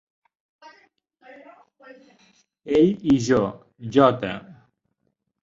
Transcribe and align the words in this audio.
Ell 2.79 2.91
i 3.13 3.19
jo. 3.27 3.43
J. 3.99 4.19